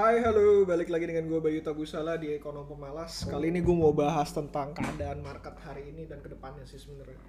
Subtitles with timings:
[0.00, 3.28] Hai halo, balik lagi dengan gue Bayu Tabusala di Ekonom Pemalas.
[3.28, 7.20] Kali ini gue mau bahas tentang keadaan market hari ini dan ke depannya sih sebenarnya.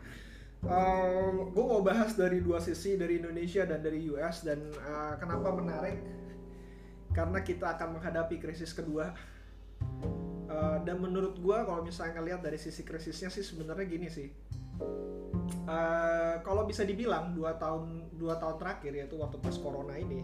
[0.64, 5.52] Um, Gue mau bahas dari dua sisi, dari Indonesia dan dari US Dan uh, kenapa
[5.52, 6.00] menarik?
[7.12, 9.12] Karena kita akan menghadapi krisis kedua.
[10.48, 14.32] Uh, Dan menurut gue kalau misalnya ngeliat dari sisi krisisnya sih sebenarnya gini sih.
[15.68, 20.24] Uh, Kalau bisa dibilang dua tahun, dua tahun terakhir yaitu waktu pas corona ini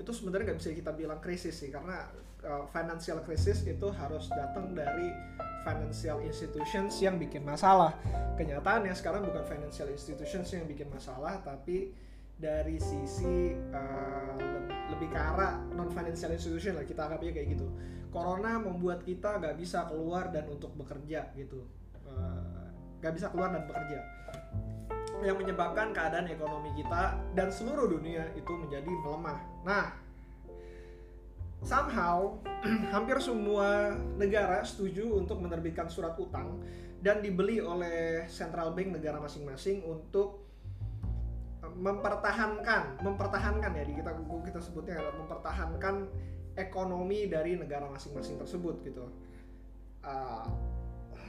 [0.00, 2.08] itu sebenarnya nggak bisa kita bilang krisis sih karena
[2.44, 5.12] uh, financial crisis itu harus datang dari
[5.62, 7.94] financial institutions yang bikin masalah.
[8.34, 11.94] Kenyataannya sekarang bukan financial institutions yang bikin masalah tapi
[12.34, 14.34] dari sisi uh,
[14.90, 17.66] lebih ke arah non financial institution lah kita anggapnya kayak gitu.
[18.12, 21.64] Corona membuat kita nggak bisa keluar dan untuk bekerja gitu,
[21.96, 22.68] eh,
[23.00, 24.04] nggak uh, bisa keluar dan bekerja
[25.22, 29.40] yang menyebabkan keadaan ekonomi kita dan seluruh dunia itu menjadi melemah.
[29.62, 29.86] Nah,
[31.62, 32.36] somehow
[32.94, 36.60] hampir semua negara setuju untuk menerbitkan surat utang
[37.02, 40.42] dan dibeli oleh central bank negara masing-masing untuk
[41.72, 44.12] mempertahankan, mempertahankan ya di kita
[44.44, 46.10] kita sebutnya mempertahankan
[46.58, 49.08] ekonomi dari negara masing-masing tersebut gitu.
[50.02, 50.44] Uh,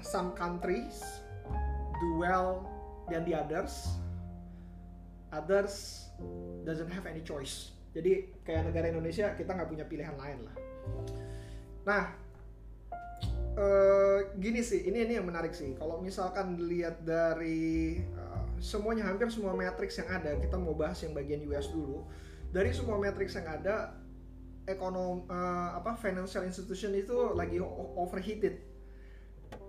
[0.02, 0.99] some countries
[2.02, 2.72] do well
[3.11, 3.91] than the others
[5.33, 6.05] others
[6.63, 7.73] doesn't have any choice.
[7.93, 10.55] Jadi kayak negara Indonesia kita nggak punya pilihan lain lah.
[11.89, 12.03] Nah
[13.57, 15.73] uh, gini sih ini ini yang menarik sih.
[15.77, 21.17] Kalau misalkan dilihat dari uh, semuanya hampir semua matrix yang ada kita mau bahas yang
[21.17, 22.05] bagian US dulu.
[22.53, 23.97] Dari semua matrix yang ada
[24.69, 27.59] ekonom uh, apa financial institution itu lagi
[27.97, 28.72] overheated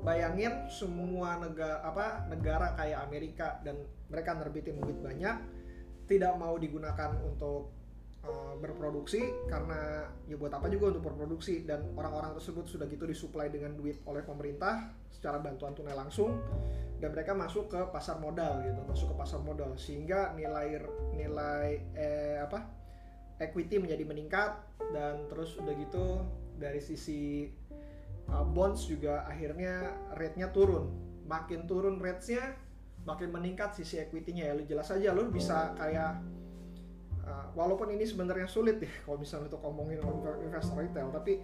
[0.04, 3.80] bayangin semua negara apa negara kayak Amerika dan
[4.12, 5.36] mereka nerbitin duit banyak
[6.04, 7.72] tidak mau digunakan untuk
[8.28, 13.48] uh, berproduksi karena ya buat apa juga untuk berproduksi dan orang-orang tersebut sudah gitu disuplai
[13.48, 16.36] dengan duit oleh pemerintah secara bantuan tunai langsung
[17.00, 20.84] dan mereka masuk ke pasar modal gitu masuk ke pasar modal sehingga nilai
[21.16, 22.68] nilai eh, apa
[23.40, 24.52] equity menjadi meningkat
[24.92, 26.22] dan terus udah gitu
[26.54, 27.50] dari sisi
[28.30, 30.92] uh, bonds juga akhirnya rate-nya turun.
[31.24, 32.56] Makin turun rate-nya
[33.04, 34.50] makin meningkat sisi equity-nya.
[34.50, 36.20] Ya lu jelas aja lu bisa kayak
[37.24, 39.98] uh, walaupun ini sebenarnya sulit ya kalau misalnya untuk ngomongin
[40.44, 41.40] investor retail tapi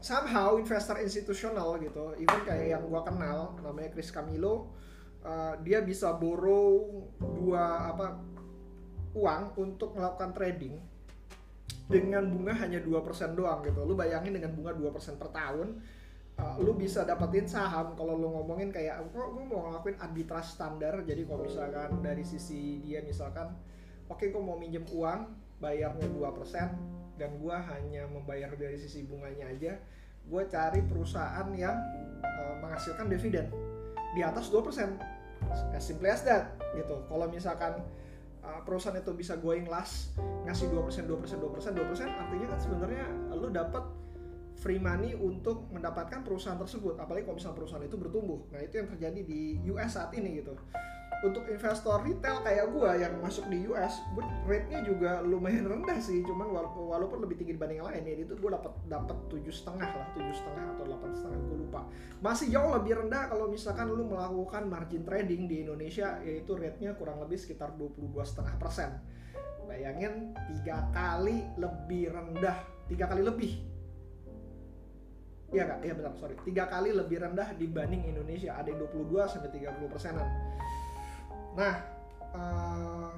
[0.00, 4.72] somehow investor institusional gitu even kayak yang gua kenal namanya Chris Camilo
[5.24, 6.88] uh, dia bisa borrow
[7.20, 8.06] dua apa
[9.12, 10.80] uang untuk melakukan trading
[11.90, 13.82] dengan bunga hanya 2% doang gitu.
[13.82, 15.82] Lu bayangin dengan bunga 2% per tahun,
[16.38, 21.02] uh, lu bisa dapetin saham kalau lu ngomongin kayak kok gue mau ngelakuin arbitrage standar.
[21.02, 23.50] Jadi kalau misalkan dari sisi dia misalkan
[24.06, 25.26] oke okay, gue mau minjem uang
[25.58, 29.76] bayarnya 2% dan gue hanya membayar dari sisi bunganya aja,
[30.24, 31.76] gue cari perusahaan yang
[32.24, 33.50] uh, menghasilkan dividen
[34.16, 34.62] di atas 2%.
[35.74, 37.02] As simple as that gitu.
[37.08, 37.82] Kalau misalkan
[38.44, 40.14] uh, perusahaan itu bisa going last
[40.48, 43.04] ngasih 2%, 2%, 2%, 2%, artinya kan sebenarnya
[43.36, 43.84] lu dapat
[44.60, 47.00] free money untuk mendapatkan perusahaan tersebut.
[47.00, 48.44] Apalagi kalau misalnya perusahaan itu bertumbuh.
[48.52, 50.52] Nah itu yang terjadi di US saat ini gitu
[51.20, 54.00] untuk investor retail kayak gue yang masuk di US,
[54.48, 58.50] rate-nya juga lumayan rendah sih, cuman walaupun lebih tinggi dibanding yang lain ya itu gue
[58.50, 61.80] dapat dapat tujuh setengah lah, tujuh setengah atau delapan setengah gue lupa.
[62.24, 67.20] Masih jauh lebih rendah kalau misalkan lu melakukan margin trading di Indonesia, yaitu rate-nya kurang
[67.20, 68.90] lebih sekitar 22 setengah persen.
[69.68, 72.58] Bayangin tiga kali lebih rendah,
[72.88, 73.70] tiga kali lebih
[75.50, 76.38] Iya kak, iya benar, sorry.
[76.46, 78.54] Tiga kali lebih rendah dibanding Indonesia.
[78.54, 80.26] Ada yang 22 sampai 30 persenan.
[81.56, 81.74] Nah,
[82.34, 83.12] uh,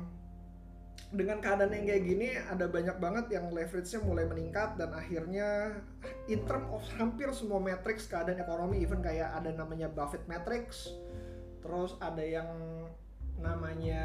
[1.12, 5.76] dengan keadaan yang kayak gini ada banyak banget yang leverage-nya mulai meningkat dan akhirnya
[6.24, 10.88] in term of hampir semua matrix keadaan ekonomi even kayak ada namanya Buffett matrix
[11.60, 12.48] terus ada yang
[13.36, 14.04] namanya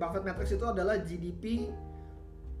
[0.00, 1.68] Buffett matrix itu adalah GDP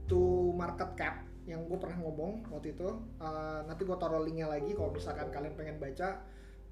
[0.04, 2.88] to market cap yang gue pernah ngomong waktu itu.
[3.16, 6.20] Uh, nanti gue taruh linknya lagi kalau misalkan kalian pengen baca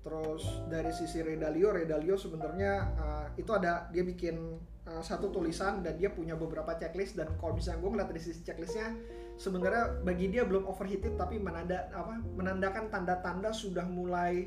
[0.06, 4.38] Terus dari sisi Redalio, Redalio sebenarnya uh, itu ada dia bikin
[4.87, 8.47] uh, satu tulisan dan dia punya beberapa checklist dan kalau misalnya gue ngeliat dari sisi
[8.47, 8.94] checklistnya
[9.35, 14.47] sebenarnya bagi dia belum overheated tapi menanda apa menandakan tanda-tanda sudah mulai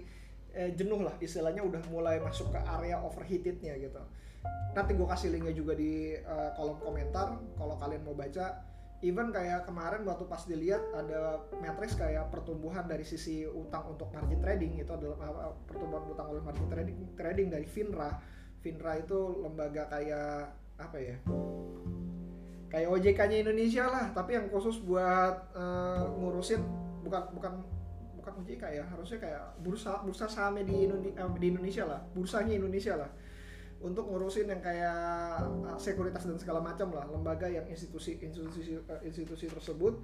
[0.56, 4.00] eh, jenuh lah istilahnya udah mulai masuk ke area overheatednya gitu.
[4.72, 8.64] Nanti gue kasih linknya juga di uh, kolom komentar kalau kalian mau baca
[9.00, 14.44] even kayak kemarin waktu pas dilihat ada matriks kayak pertumbuhan dari sisi utang untuk margin
[14.44, 18.20] trading itu adalah pertumbuhan utang oleh margin trading trading dari Finra.
[18.60, 21.16] Finra itu lembaga kayak apa ya
[22.70, 26.62] kayak OJK-nya Indonesia lah tapi yang khusus buat uh, ngurusin
[27.04, 27.54] bukan bukan
[28.20, 30.86] bukan OJK ya harusnya kayak bursa bursa sahamnya di
[31.50, 33.10] Indonesia lah bursanya Indonesia lah
[33.80, 39.00] untuk ngurusin yang kayak uh, sekuritas dan segala macam lah lembaga yang institusi institusi uh,
[39.08, 40.04] institusi tersebut.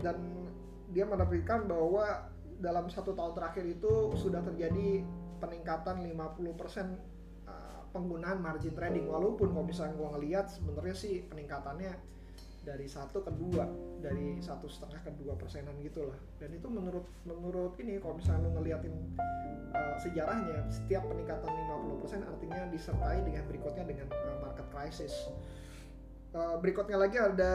[0.00, 0.48] Dan
[0.92, 5.04] dia menerbitkan bahwa dalam satu tahun terakhir itu sudah terjadi
[5.44, 9.04] peningkatan 50% uh, penggunaan margin trading.
[9.04, 11.92] Walaupun kalau misalnya gua ngelihat sebenarnya sih peningkatannya
[12.62, 13.66] dari satu ke dua
[13.98, 18.50] dari satu setengah ke dua persenan gitulah dan itu menurut menurut ini kalau misalnya lu
[18.54, 18.94] ngeliatin
[19.74, 25.14] uh, sejarahnya setiap peningkatan 50% artinya disertai dengan berikutnya dengan uh, market crisis.
[26.32, 27.54] Uh, berikutnya lagi ada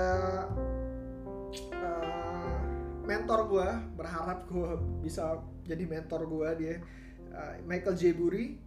[1.73, 2.61] uh,
[3.07, 4.71] mentor gue berharap gue
[5.01, 6.75] bisa jadi mentor gue dia
[7.33, 8.13] uh, Michael J.
[8.13, 8.59] Burry.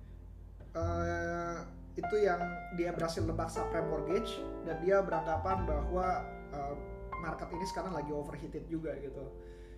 [0.70, 2.40] Uh, itu yang
[2.80, 6.24] dia berhasil nebak subprime mortgage dan dia beranggapan bahwa
[6.56, 6.74] uh,
[7.20, 9.28] market ini sekarang lagi overheated juga gitu.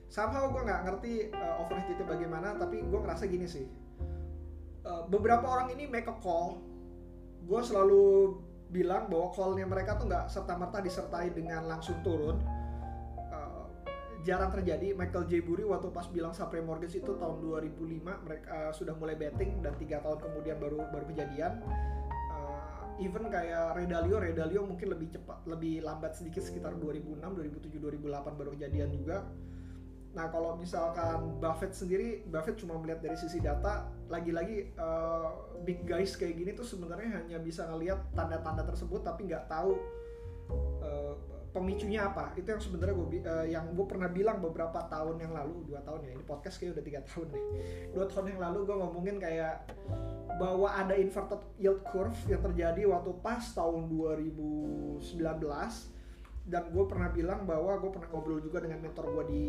[0.06, 3.66] Somehow gue nggak ngerti uh, overheated bagaimana, tapi gue ngerasa gini sih.
[4.82, 6.62] Uh, beberapa orang ini make a call,
[7.42, 8.36] gue selalu
[8.72, 12.38] bilang bahwa callnya mereka tuh nggak serta merta disertai dengan langsung turun.
[13.32, 13.64] Uh,
[14.22, 14.92] jarang terjadi.
[14.92, 15.40] Michael J.
[15.42, 19.72] Burry waktu pas bilang subprime mortgage itu tahun 2005 mereka uh, sudah mulai betting dan
[19.80, 21.64] tiga tahun kemudian baru baru kejadian
[23.00, 28.50] even kayak Redalio, Redalio mungkin lebih cepat, lebih lambat sedikit sekitar 2006, 2007, 2008 baru
[28.52, 29.24] kejadian juga.
[30.12, 36.12] Nah kalau misalkan Buffett sendiri, Buffett cuma melihat dari sisi data, lagi-lagi uh, big guys
[36.20, 39.80] kayak gini tuh sebenarnya hanya bisa ngelihat tanda-tanda tersebut tapi nggak tahu
[40.84, 41.16] uh,
[41.56, 42.36] pemicunya apa.
[42.36, 46.04] Itu yang sebenarnya gue uh, yang gue pernah bilang beberapa tahun yang lalu, dua tahun
[46.04, 46.10] ya.
[46.16, 47.44] Ini podcast kayak udah tiga tahun nih.
[47.96, 49.64] Dua tahun yang lalu gue ngomongin kayak
[50.40, 55.02] bahwa ada inverted yield curve yang terjadi waktu pas tahun 2019
[56.42, 59.44] dan gue pernah bilang bahwa gue pernah ngobrol juga dengan mentor gue di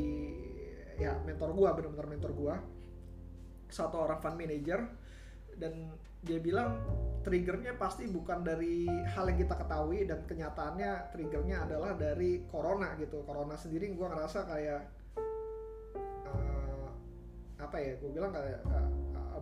[1.02, 2.56] ya mentor gue benar-benar mentor gue
[3.74, 4.86] satu orang fund manager.
[5.54, 5.90] Dan
[6.22, 6.82] dia bilang
[7.26, 13.26] triggernya pasti bukan dari hal yang kita ketahui dan kenyataannya triggernya adalah dari corona gitu.
[13.26, 14.82] Corona sendiri gue ngerasa kayak
[16.30, 16.90] uh,
[17.58, 18.90] apa ya gue bilang kayak uh,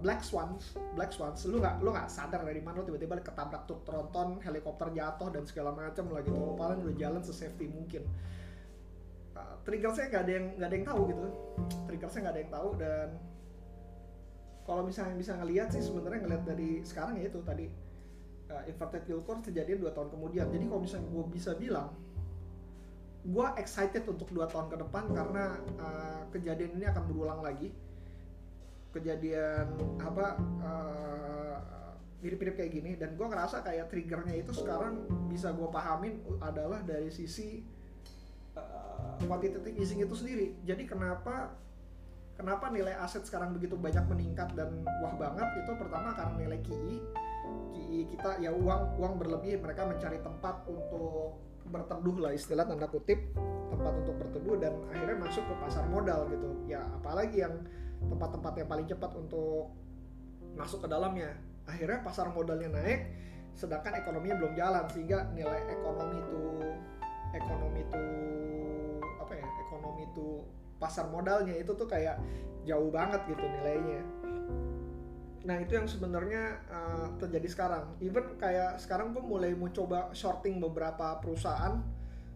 [0.01, 3.85] black swans black swans lu nggak lu nggak sadar dari mana lu tiba-tiba ketabrak truk
[3.85, 6.35] tronton helikopter jatuh dan segala macam lah gitu.
[6.35, 8.03] Lo paling udah jalan sesafety mungkin.
[9.31, 11.25] Uh, trigger saya nggak ada yang nggak ada yang tahu gitu.
[11.87, 13.07] Trigger saya nggak ada yang tahu dan
[14.65, 17.65] kalau misalnya bisa ngelihat sih sebenarnya ngelihat dari sekarang ya itu tadi
[18.49, 20.49] uh, inverted yield curve terjadi dua tahun kemudian.
[20.49, 21.93] Jadi kalau misalnya gue bisa bilang
[23.21, 27.69] gue excited untuk dua tahun ke depan karena uh, kejadian ini akan berulang lagi
[28.91, 29.65] kejadian
[30.03, 31.11] apa uh,
[32.21, 37.09] mirip-mirip kayak gini dan gue ngerasa kayak triggernya itu sekarang bisa gue pahamin adalah dari
[37.09, 37.65] sisi
[38.53, 40.53] uh, quantitative easing itu sendiri.
[40.61, 41.57] Jadi kenapa
[42.37, 45.65] kenapa nilai aset sekarang begitu banyak meningkat dan wah banget?
[45.65, 46.95] Itu pertama karena nilai KI
[47.73, 51.41] KI kita ya uang uang berlebih mereka mencari tempat untuk
[51.73, 53.17] berteduh lah istilah tanda kutip.
[53.73, 56.53] Tempat untuk berteduh dan akhirnya masuk ke pasar modal gitu.
[56.69, 57.65] Ya apalagi yang
[58.09, 59.73] tempat-tempat yang paling cepat untuk
[60.57, 61.31] masuk ke dalamnya.
[61.69, 63.01] Akhirnya pasar modalnya naik
[63.51, 66.41] sedangkan ekonominya belum jalan sehingga nilai ekonomi itu
[67.35, 68.03] ekonomi itu
[69.19, 70.27] apa ya ekonomi itu
[70.79, 72.17] pasar modalnya itu tuh kayak
[72.63, 74.01] jauh banget gitu nilainya.
[75.41, 77.85] Nah itu yang sebenarnya uh, terjadi sekarang.
[77.99, 81.81] Even kayak sekarang gue mulai mau coba shorting beberapa perusahaan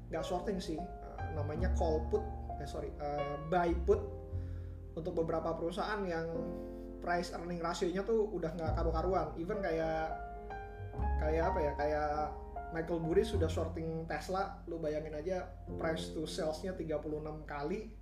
[0.09, 2.21] nggak shorting sih uh, namanya call put
[2.61, 3.99] eh sorry uh, buy put
[4.95, 6.25] untuk beberapa perusahaan yang
[7.03, 9.27] price earning rasionya tuh udah nggak karu-karuan.
[9.37, 10.15] Even kayak
[11.21, 12.09] kayak apa ya kayak
[12.73, 15.45] Michael Burry sudah shorting Tesla lu bayangin aja
[15.77, 17.93] price to salesnya 36 kali.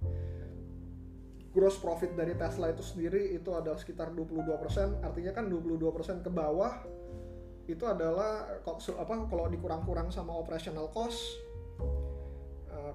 [1.53, 6.81] Gross profit dari Tesla itu sendiri itu adalah sekitar 22% artinya kan 22% ke bawah
[7.69, 11.21] itu adalah apa kalau dikurang-kurang sama operational cost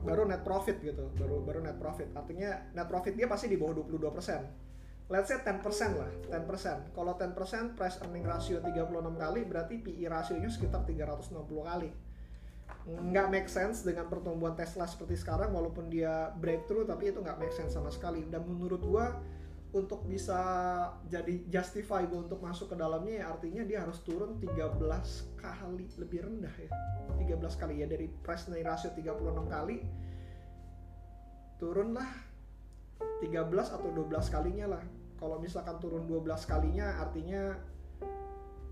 [0.08, 2.08] baru net profit gitu baru baru net profit.
[2.16, 4.40] Artinya net profit dia pasti di bawah 22 persen.
[5.08, 5.64] Let's say 10%
[5.96, 11.90] lah 10% kalau 10% price earning ratio 36 kali berarti PE rasionya sekitar 360 kali.
[12.88, 17.52] Nggak make sense dengan pertumbuhan Tesla seperti sekarang walaupun dia breakthrough tapi itu nggak make
[17.52, 18.24] sense sama sekali.
[18.28, 19.12] Dan menurut gua
[19.68, 20.40] untuk bisa
[21.12, 24.80] jadi justify gue untuk masuk ke dalamnya ya artinya dia harus turun 13
[25.37, 26.70] kali lebih rendah ya.
[27.20, 29.84] 13 kali ya dari price earning ratio 36 kali
[31.60, 32.08] turunlah
[33.20, 34.84] 13 atau 12 kalinya lah.
[35.18, 37.52] Kalau misalkan turun 12 kalinya artinya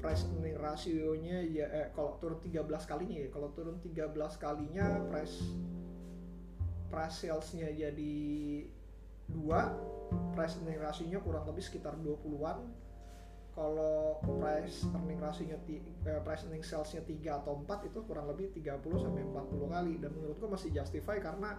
[0.00, 5.44] price earning rasionya ya eh, kalau turun 13 kalinya ya kalau turun 13 kalinya price
[6.88, 8.24] price salesnya jadi
[9.30, 9.74] dua
[10.32, 12.62] price earning rasionya kurang lebih sekitar 20-an
[13.56, 18.84] kalau price earning rasionya eh, price earning salesnya 3 atau 4 itu kurang lebih 30
[19.00, 19.92] sampai 40 kali.
[19.96, 21.56] Dan menurutku masih justify karena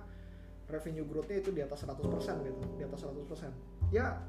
[0.70, 1.98] revenue growth-nya itu di atas 100%
[2.44, 4.20] gitu di atas 100% ya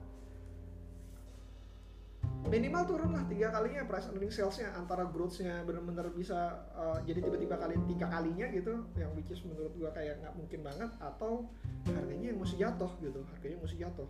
[2.46, 7.58] minimal turun lah tiga kalinya price earning salesnya antara growth-nya benar-benar bisa uh, jadi tiba-tiba
[7.58, 11.50] kali tiga kalinya gitu yang which is menurut gua kayak nggak mungkin banget atau
[11.90, 14.08] harganya yang mesti jatuh gitu harganya mesti jatuh.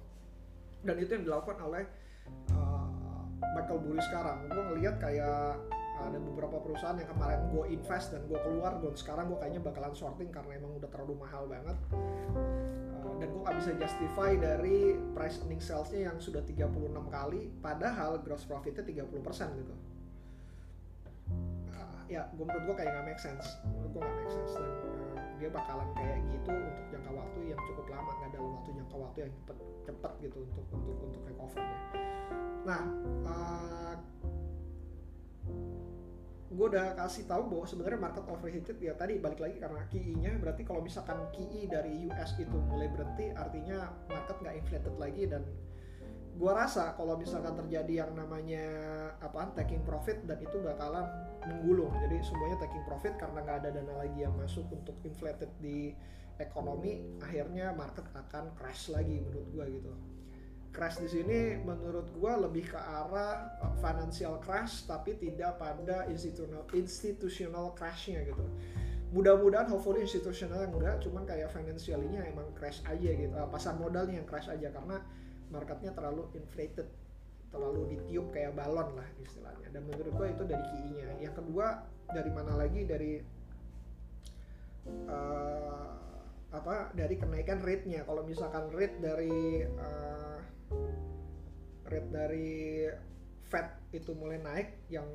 [0.85, 1.85] Dan itu yang dilakukan oleh
[2.55, 2.87] uh,
[3.57, 4.47] Michael Burry sekarang.
[4.53, 5.59] Gua ngelihat kayak
[5.99, 9.95] ada beberapa perusahaan yang kemarin gue invest dan gue keluar gue sekarang gue kayaknya bakalan
[9.99, 11.75] sorting karena emang udah terlalu mahal banget
[13.17, 16.69] dan gue gak bisa justify dari price earning salesnya yang sudah 36
[17.09, 19.09] kali padahal gross profitnya 30%
[19.59, 19.75] gitu.
[21.73, 23.47] Uh, ya gue menurut gue kayak gak make sense.
[23.65, 27.61] Menurut gue gak make sense dan uh, dia bakalan kayak gitu untuk jangka waktu yang
[27.71, 31.79] cukup lama nggak dalam waktu jangka waktu yang cepet cepet gitu untuk untuk untuk recovernya.
[32.67, 32.83] Nah
[33.25, 33.95] uh,
[36.49, 40.65] gue udah kasih tahu bahwa sebenarnya market overheated ya tadi balik lagi karena QE-nya berarti
[40.65, 45.25] kalau misalkan QE dari US itu mulai berhenti artinya market nggak inflated lagi.
[45.29, 45.45] Dan
[46.39, 48.65] gue rasa kalau misalkan terjadi yang namanya
[49.21, 51.05] apa taking profit dan itu bakalan
[51.45, 51.93] menggulung.
[52.01, 55.93] Jadi semuanya taking profit karena nggak ada dana lagi yang masuk untuk inflated di
[56.41, 59.93] ekonomi akhirnya market akan crash lagi menurut gue gitu
[60.73, 66.65] crash di sini menurut gua lebih ke arah uh, financial crash tapi tidak pada institutional
[66.77, 68.45] institutional crashnya gitu.
[69.09, 74.29] Mudah-mudahan hopefully institusional enggak cuman kayak financialnya emang crash aja gitu uh, pasar modalnya yang
[74.29, 75.01] crash aja karena
[75.49, 76.89] marketnya terlalu inflated.
[77.49, 79.73] Terlalu ditiup kayak balon lah istilahnya.
[79.73, 81.81] Dan menurut gua itu dari kiinya yang kedua
[82.13, 82.85] dari mana lagi?
[82.85, 83.13] Dari
[85.09, 85.91] uh,
[86.53, 86.93] apa?
[86.93, 88.05] Dari kenaikan rate-nya.
[88.05, 90.18] Kalau misalkan rate dari uh,
[91.89, 92.85] rate dari
[93.49, 95.09] Fed itu mulai naik yang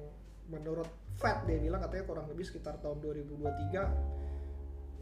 [0.50, 4.24] menurut Fed dia bilang katanya kurang lebih sekitar tahun 2023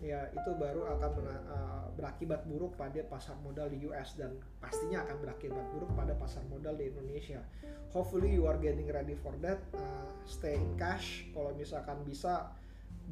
[0.01, 5.21] ya itu baru akan uh, berakibat buruk pada pasar modal di US dan pastinya akan
[5.21, 7.45] berakibat buruk pada pasar modal di Indonesia.
[7.93, 9.61] Hopefully you are getting ready for that.
[9.77, 11.29] Uh, stay in cash.
[11.37, 12.49] Kalau misalkan bisa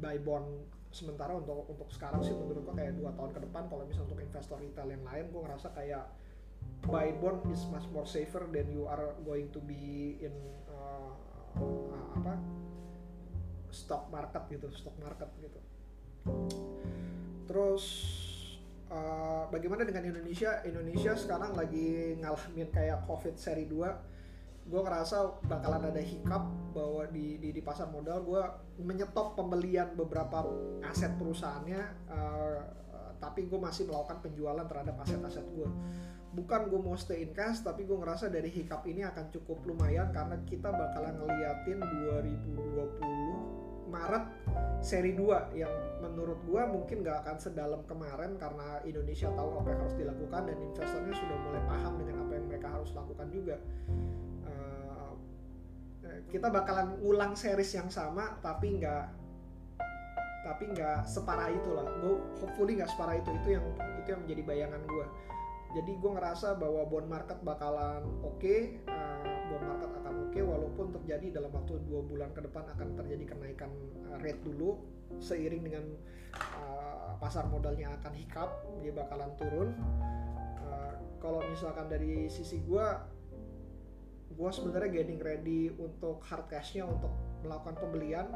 [0.02, 3.86] buy bond sementara untuk untuk sekarang sih menurut gua kayak dua tahun ke depan kalau
[3.86, 6.04] misalnya untuk investor retail yang lain gue ngerasa kayak
[6.84, 10.32] buy bond is much more safer than you are going to be in
[10.70, 11.12] uh,
[11.60, 12.34] uh, apa?
[13.70, 15.60] Stock market gitu stock market gitu.
[17.46, 17.84] Terus
[18.90, 20.62] uh, bagaimana dengan Indonesia?
[20.64, 24.20] Indonesia sekarang lagi ngalamin kayak covid seri 2
[24.70, 28.22] gue ngerasa bakalan ada hiccup bahwa di, di, di pasar modal.
[28.22, 28.42] Gue
[28.78, 30.46] menyetop pembelian beberapa
[30.86, 32.58] aset perusahaannya uh,
[33.20, 35.68] tapi gue masih melakukan penjualan terhadap aset-aset gue
[36.30, 40.14] bukan gue mau stay in cash tapi gue ngerasa dari hiccup ini akan cukup lumayan
[40.14, 43.60] karena kita bakalan ngeliatin 2020
[43.90, 44.24] Maret
[44.78, 49.80] seri 2 yang menurut gue mungkin gak akan sedalam kemarin karena Indonesia tahu apa yang
[49.82, 53.56] harus dilakukan dan investornya sudah mulai paham dengan apa yang mereka harus lakukan juga.
[54.46, 55.12] Uh,
[56.30, 59.19] kita bakalan ngulang series yang sama tapi nggak
[60.42, 61.86] tapi nggak separah itu lah.
[62.00, 63.30] Gue hopefully nggak separah itu.
[63.44, 63.66] Itu yang
[64.00, 65.06] itu yang menjadi bayangan gue
[65.70, 69.22] jadi gue ngerasa bahwa bond market bakalan oke okay, uh,
[69.54, 73.24] bond market akan oke okay, walaupun terjadi dalam waktu dua bulan ke depan akan terjadi
[73.34, 73.70] kenaikan
[74.10, 74.82] uh, rate dulu
[75.22, 75.84] seiring dengan
[76.34, 78.50] uh, pasar modalnya akan hiccup
[78.82, 79.70] dia bakalan turun.
[80.58, 82.86] Uh, kalau misalkan dari sisi gue
[84.30, 87.14] gue sebenarnya getting ready untuk hard cashnya untuk
[87.46, 88.26] melakukan pembelian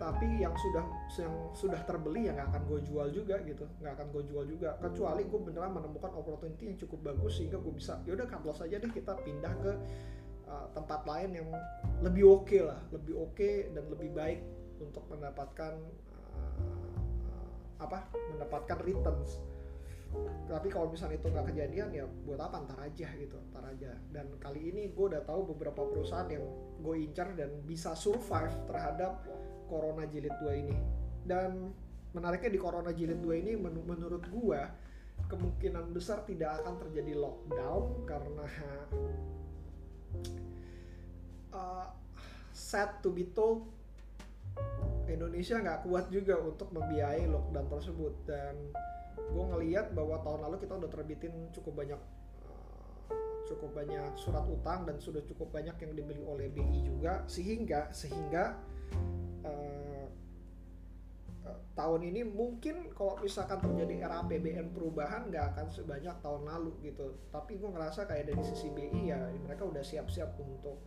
[0.00, 0.84] tapi yang sudah
[1.20, 3.68] yang sudah terbeli ya nggak akan gue jual juga gitu.
[3.84, 4.80] Nggak akan gue jual juga.
[4.80, 8.80] Kecuali gue beneran menemukan opportunity yang cukup bagus sehingga gue bisa yaudah cut loss aja
[8.80, 9.72] deh kita pindah ke
[10.48, 11.48] uh, tempat lain yang
[12.02, 14.40] lebih oke okay lah lebih oke okay dan lebih baik
[14.80, 15.76] untuk mendapatkan
[17.30, 19.38] uh, apa mendapatkan returns
[20.50, 22.66] tapi kalau misalnya itu nggak kejadian ya buat apa?
[22.66, 23.94] Ntar aja gitu ntar aja.
[24.10, 26.42] Dan kali ini gue udah tahu beberapa perusahaan yang
[26.82, 29.22] gue incar dan bisa survive terhadap
[29.70, 30.76] Corona Jilid 2 ini.
[31.22, 31.70] Dan
[32.10, 34.66] menariknya di Corona Jilid 2 ini men menurut gua
[35.30, 38.46] kemungkinan besar tidak akan terjadi lockdown karena
[41.54, 41.86] uh,
[42.50, 43.70] sad to be told
[45.06, 48.14] Indonesia nggak kuat juga untuk membiayai lockdown tersebut.
[48.26, 48.54] Dan
[49.28, 52.00] gue ngeliat bahwa tahun lalu kita udah terbitin cukup banyak
[53.50, 57.26] cukup banyak surat utang dan sudah cukup banyak yang dibeli oleh BI juga.
[57.26, 58.54] Sehingga sehingga
[59.42, 60.06] uh,
[61.74, 67.18] tahun ini mungkin kalau misalkan terjadi era APBN perubahan nggak akan sebanyak tahun lalu gitu.
[67.34, 70.78] Tapi gue ngerasa kayak dari sisi BI ya mereka udah siap-siap untuk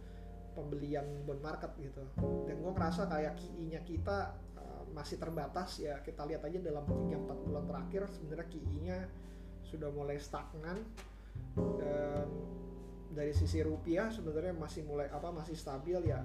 [0.53, 2.03] pembelian bond market gitu.
[2.47, 5.99] Dan gue ngerasa kayak KI-nya kita uh, masih terbatas ya.
[6.01, 8.97] Kita lihat aja dalam 3-4 bulan terakhir sebenarnya KI-nya
[9.65, 10.85] sudah mulai stagnan.
[11.57, 12.27] Dan
[13.13, 16.21] dari sisi rupiah sebenarnya masih mulai apa masih stabil ya.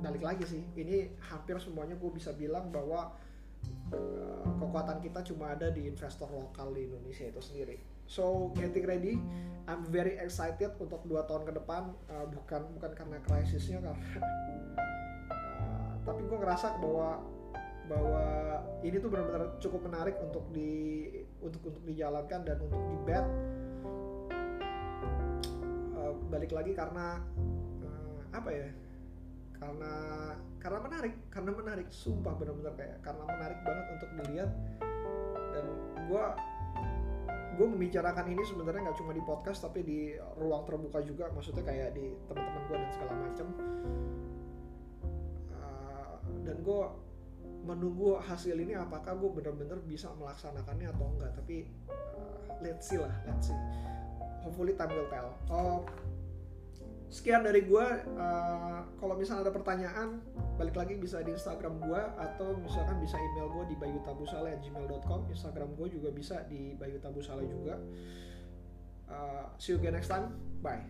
[0.00, 3.12] Balik lagi sih ini hampir semuanya gue bisa bilang bahwa
[3.92, 9.22] uh, kekuatan kita cuma ada di investor lokal di Indonesia itu sendiri so getting ready
[9.70, 11.94] I'm very excited untuk dua tahun ke depan.
[12.10, 13.94] Uh, bukan bukan karena krisisnya karena
[15.30, 17.22] uh, tapi gue ngerasa bahwa
[17.86, 18.26] bahwa
[18.82, 21.06] ini tuh benar-benar cukup menarik untuk di
[21.38, 23.26] untuk untuk dijalankan dan untuk di bet
[26.30, 27.18] balik lagi karena
[27.82, 28.68] uh, apa ya?
[29.58, 29.92] Karena
[30.62, 31.86] karena menarik karena menarik.
[31.90, 34.50] Sumpah benar-benar kayak karena menarik banget untuk dilihat.
[35.50, 35.66] Dan
[36.06, 36.24] gue
[37.60, 41.28] gue membicarakan ini sebenarnya nggak cuma di podcast tapi di ruang terbuka juga.
[41.28, 43.46] Maksudnya kayak di teman-teman gue dan segala macam
[45.52, 46.12] uh,
[46.48, 46.80] dan gue
[47.60, 51.36] menunggu hasil ini apakah gue benar-benar bisa melaksanakannya atau enggak.
[51.36, 53.58] Tapi uh, let's see lah let's see.
[54.40, 55.36] Hopefully time will tell.
[55.52, 55.84] Oh
[57.10, 60.22] sekian dari gue uh, kalau misalnya ada pertanyaan
[60.54, 65.88] balik lagi bisa di Instagram gue atau misalkan bisa email gue di bayutabusale@gmail.com Instagram gue
[65.90, 67.74] juga bisa di bayutabusale juga.
[69.10, 70.38] Uh, see you again next time.
[70.62, 70.86] Bye